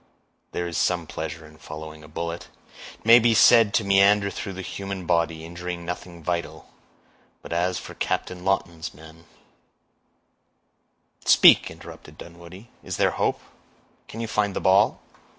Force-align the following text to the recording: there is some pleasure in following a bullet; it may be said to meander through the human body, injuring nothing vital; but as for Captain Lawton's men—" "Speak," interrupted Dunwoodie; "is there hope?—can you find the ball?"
there 0.51 0.67
is 0.67 0.79
some 0.79 1.05
pleasure 1.05 1.45
in 1.45 1.57
following 1.59 2.03
a 2.03 2.07
bullet; 2.07 2.47
it 2.95 3.05
may 3.05 3.19
be 3.19 3.35
said 3.35 3.71
to 3.71 3.83
meander 3.83 4.31
through 4.31 4.53
the 4.53 4.63
human 4.63 5.05
body, 5.05 5.45
injuring 5.45 5.85
nothing 5.85 6.23
vital; 6.23 6.71
but 7.43 7.53
as 7.53 7.77
for 7.77 7.93
Captain 7.93 8.43
Lawton's 8.43 8.95
men—" 8.95 9.25
"Speak," 11.23 11.69
interrupted 11.69 12.17
Dunwoodie; 12.17 12.69
"is 12.81 12.97
there 12.97 13.11
hope?—can 13.11 14.19
you 14.19 14.27
find 14.27 14.55
the 14.55 14.59
ball?" 14.59 14.99